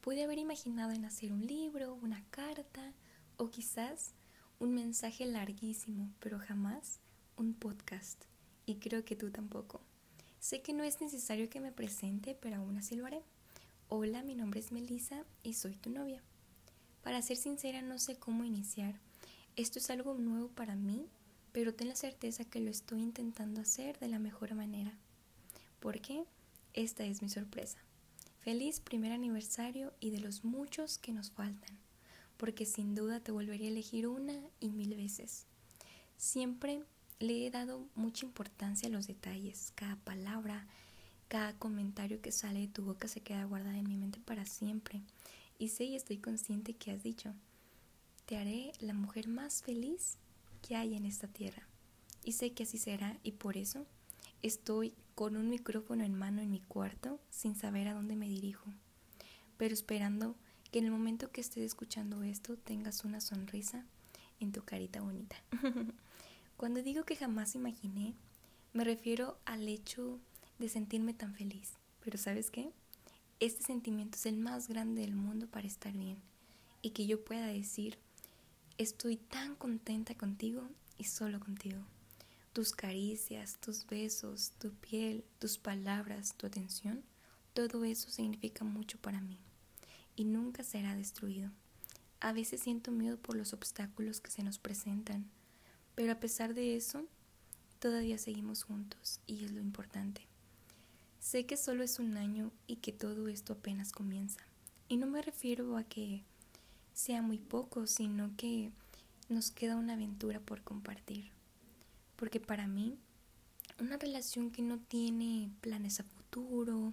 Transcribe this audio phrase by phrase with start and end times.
[0.00, 2.94] Pude haber imaginado en hacer un libro, una carta
[3.36, 4.14] o quizás
[4.58, 7.00] un mensaje larguísimo, pero jamás
[7.36, 8.24] un podcast.
[8.64, 9.82] Y creo que tú tampoco.
[10.38, 13.22] Sé que no es necesario que me presente, pero aún así lo haré.
[13.88, 16.22] Hola, mi nombre es Melissa y soy tu novia.
[17.02, 18.98] Para ser sincera, no sé cómo iniciar.
[19.56, 21.08] Esto es algo nuevo para mí,
[21.52, 24.96] pero ten la certeza que lo estoy intentando hacer de la mejor manera.
[25.78, 26.24] ¿Por qué?
[26.72, 27.78] Esta es mi sorpresa.
[28.40, 31.76] Feliz primer aniversario y de los muchos que nos faltan,
[32.38, 35.44] porque sin duda te volvería a elegir una y mil veces.
[36.16, 36.82] Siempre
[37.18, 40.66] le he dado mucha importancia a los detalles, cada palabra,
[41.28, 45.02] cada comentario que sale de tu boca se queda guardada en mi mente para siempre.
[45.58, 47.34] Y sé y estoy consciente que has dicho,
[48.24, 50.16] te haré la mujer más feliz
[50.66, 51.68] que hay en esta tierra.
[52.24, 53.86] Y sé que así será y por eso
[54.42, 58.72] estoy con un micrófono en mano en mi cuarto sin saber a dónde me dirijo,
[59.56, 60.36] pero esperando
[60.70, 63.84] que en el momento que estés escuchando esto tengas una sonrisa
[64.38, 65.36] en tu carita bonita.
[66.56, 68.14] Cuando digo que jamás imaginé,
[68.72, 70.18] me refiero al hecho
[70.58, 71.72] de sentirme tan feliz.
[72.04, 72.70] Pero ¿sabes qué?
[73.40, 76.18] Este sentimiento es el más grande del mundo para estar bien
[76.82, 77.98] y que yo pueda decir,
[78.78, 81.80] estoy tan contenta contigo y solo contigo
[82.52, 87.02] tus caricias, tus besos, tu piel, tus palabras, tu atención,
[87.54, 89.38] todo eso significa mucho para mí
[90.16, 91.50] y nunca será destruido.
[92.20, 95.30] A veces siento miedo por los obstáculos que se nos presentan,
[95.94, 97.06] pero a pesar de eso,
[97.78, 100.22] todavía seguimos juntos y es lo importante.
[101.20, 104.40] Sé que solo es un año y que todo esto apenas comienza.
[104.88, 106.24] Y no me refiero a que
[106.94, 108.72] sea muy poco, sino que
[109.28, 111.30] nos queda una aventura por compartir.
[112.20, 112.98] Porque para mí,
[113.80, 116.92] una relación que no tiene planes a futuro,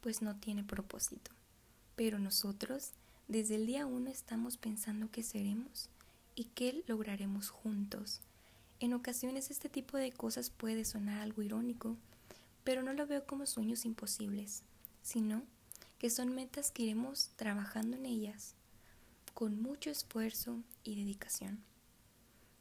[0.00, 1.32] pues no tiene propósito.
[1.96, 2.92] Pero nosotros,
[3.26, 5.90] desde el día uno, estamos pensando qué seremos
[6.36, 8.20] y qué lograremos juntos.
[8.78, 11.96] En ocasiones este tipo de cosas puede sonar algo irónico,
[12.62, 14.62] pero no lo veo como sueños imposibles,
[15.02, 15.42] sino
[15.98, 18.54] que son metas que iremos trabajando en ellas
[19.34, 21.58] con mucho esfuerzo y dedicación,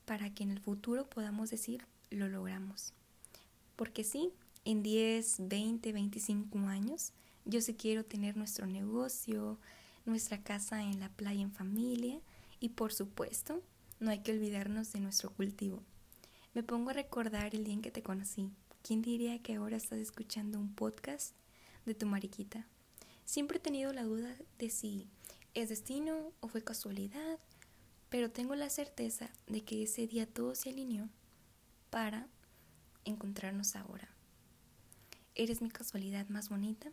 [0.07, 2.93] para que en el futuro podamos decir lo logramos.
[3.75, 4.31] Porque sí,
[4.63, 7.11] en 10, 20, 25 años,
[7.43, 9.59] yo sí quiero tener nuestro negocio,
[10.05, 12.21] nuestra casa en la playa en familia
[12.61, 13.61] y por supuesto,
[13.99, 15.83] no hay que olvidarnos de nuestro cultivo.
[16.53, 18.49] Me pongo a recordar el día en que te conocí.
[18.83, 21.35] ¿Quién diría que ahora estás escuchando un podcast
[21.85, 22.65] de tu mariquita?
[23.25, 25.09] Siempre he tenido la duda de si
[25.53, 27.39] es destino o fue casualidad,
[28.09, 31.09] pero tengo la certeza de que ese día todo se alineó
[31.89, 32.27] para
[33.05, 34.09] encontrarnos ahora.
[35.35, 36.91] Eres mi casualidad más bonita,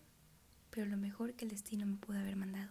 [0.71, 2.71] pero lo mejor que el destino me pudo haber mandado.